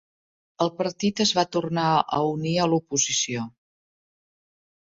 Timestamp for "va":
1.39-1.43